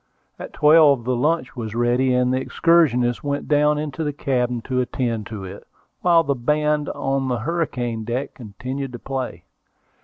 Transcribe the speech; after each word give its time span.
At 0.39 0.51
twelve 0.53 1.03
the 1.03 1.15
lunch 1.15 1.55
was 1.55 1.75
ready, 1.75 2.11
and 2.11 2.33
the 2.33 2.41
excursionists 2.41 3.23
went 3.23 3.47
down 3.47 3.77
into 3.77 4.03
the 4.03 4.11
cabin 4.11 4.63
to 4.63 4.81
attend 4.81 5.27
to 5.27 5.43
it, 5.43 5.63
while 6.01 6.23
the 6.23 6.33
band 6.33 6.89
on 6.89 7.27
the 7.27 7.37
hurricane 7.37 8.03
deck 8.03 8.33
continued 8.33 8.93
to 8.93 8.97
play. 8.97 9.43